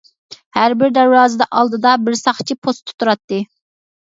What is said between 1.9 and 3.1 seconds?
بىر ساقچى پوستتا